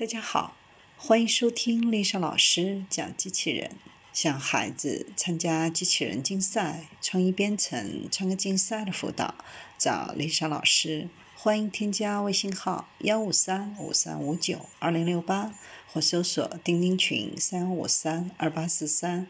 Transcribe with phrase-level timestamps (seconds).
[0.00, 0.56] 大家好，
[0.96, 3.72] 欢迎收听丽莎老师讲机器人。
[4.14, 9.34] 向孩子参加机器人竞赛、创意编程、创客竞赛的辅导，
[9.76, 11.10] 找丽莎老师。
[11.36, 15.54] 欢迎添加微信号幺五三五三五九二零六八，
[15.92, 19.26] 或搜索钉钉群三五三二八四三。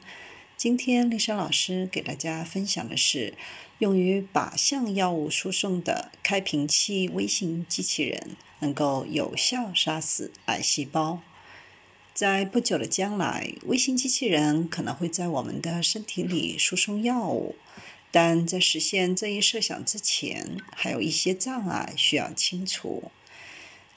[0.56, 3.34] 今天丽莎老师给大家分享的是
[3.80, 8.36] 用于靶向药物输送的开瓶器微型机器人。
[8.60, 11.20] 能够有效杀死癌细胞。
[12.14, 17.56] 在不久的将来，微型机器人可能会在我们的身体里输送药物，
[18.10, 23.10] 但在实现这一设想之前，还有一些障碍需要清除。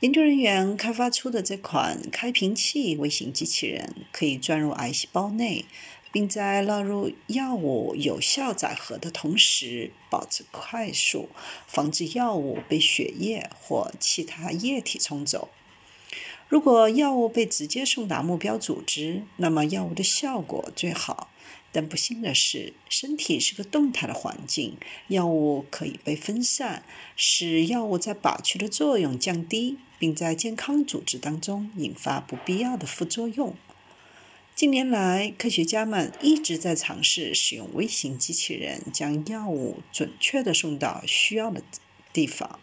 [0.04, 5.64] 研究人员开发出的这款开瓶器微型机器人，可以钻入癌细胞内。
[6.12, 11.30] 并在纳入药物有效载荷的同时，保持快速，
[11.66, 15.50] 防止药物被血液或其他液体冲走。
[16.50, 21.32] 如果药物被直接送达目标组织，那么药物的效果最好。
[21.74, 26.84] 但不幸的是，身体是个动态的环境，药物可以被分散，
[27.16, 33.56] 使药物在靶区的作用降低，并在健康组织当中引发不必要的副作用。
[34.56, 41.64] 近年来，科学家们一直在尝试使用微型机器人将药物准确地送到需要的
[42.14, 42.60] 地方。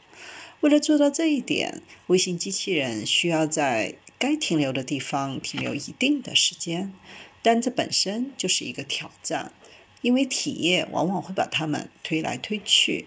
[0.60, 6.92] 为了做到这一点，微型机器人需要在该停留的地方停留一定的时间，
[7.40, 9.54] 但这本身就是一个挑战，
[10.02, 13.06] 因为体液往往会把它们推来推去。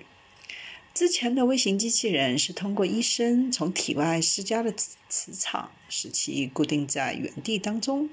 [0.92, 8.10] 之前的微型机器人是通过医生从体外施加的磁磁场，使其固定在原地当中。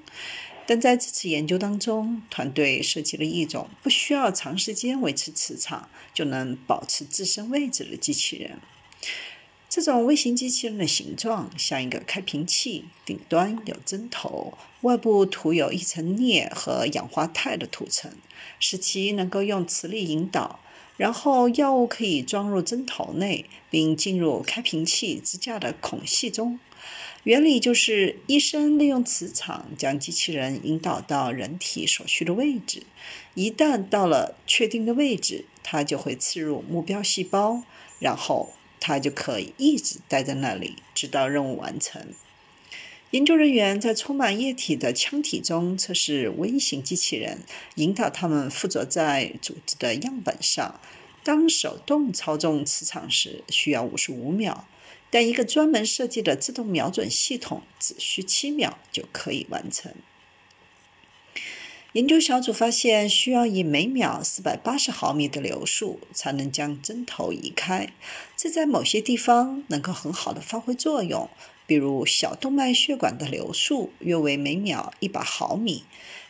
[0.67, 8.59] 但在这次研究当中，团队设计了一种不需要长时间维持磁场就能保持自身位置的机器人。
[9.71, 18.11] 这种微型机器人的形状像一个开瓶器，顶端有针头，外部涂有一层镍和氧化钛的涂层，
[18.59, 20.59] 使其能够用磁力引导。
[20.97, 26.59] 然后药物可以装入针头内，并进入开瓶器支架的孔隙中。
[27.23, 32.83] 原理就是，医生利用磁场将机器人引导到人体所需的位置。
[33.35, 37.63] 一旦到了确定的位置，它就会刺入目标细胞，
[37.99, 38.51] 然后
[38.81, 42.07] 它就可以一直待在那里，直到任务完成。
[43.11, 47.39] 研究人员在充满液体的腔体中测试微型机器人，
[47.75, 50.79] 引导它们附着在组织的样本上。
[51.23, 54.67] 当手动操纵磁场时，需要五十五秒。
[55.09, 59.93] 但一个专门设计的自动瞄准系统只需七秒就可以完成。
[61.93, 67.91] 研究小组发现，需要以每秒四百八十毫米的流速才能将针头移开，
[68.37, 71.29] 这在某些地方能够很好的发挥作用，
[71.67, 75.83] 比如小动脉血管的流速约为每秒一百毫米，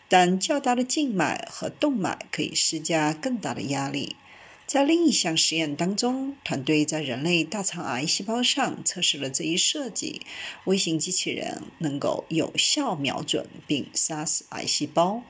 [0.09, 4.15] 但较大的静脉和动脉可以施加更大的压力。
[4.65, 10.21] 在另一项实验当中，团队在人类大肠癌细胞上测试了这一设计。
[10.63, 15.21] 微型机器人能够有效瞄准并杀死癌细胞。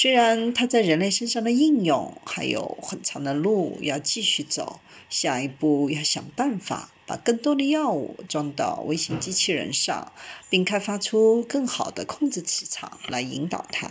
[0.00, 4.78] 虽然它在人类身上的应用还有很长的路要继续走，
[5.10, 10.12] 下一步要想办法把更多的药物装到微型机器人上，
[10.48, 13.90] 并开发出更好的控制磁场来引导它。